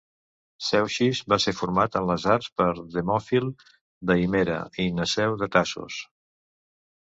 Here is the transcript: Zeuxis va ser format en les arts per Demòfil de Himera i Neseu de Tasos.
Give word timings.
Zeuxis 0.67 1.19
va 1.33 1.37
ser 1.43 1.53
format 1.57 1.97
en 1.99 2.07
les 2.13 2.25
arts 2.37 2.49
per 2.63 2.67
Demòfil 2.97 3.53
de 4.13 4.19
Himera 4.25 4.59
i 4.85 4.89
Neseu 5.03 5.41
de 5.45 5.53
Tasos. 5.59 6.03